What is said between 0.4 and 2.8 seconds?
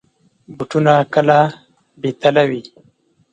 بوټونه کله بې تله وي.